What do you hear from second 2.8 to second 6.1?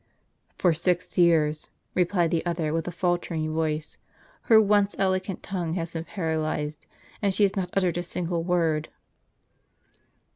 a faltering voice," her once eloquent tongue has been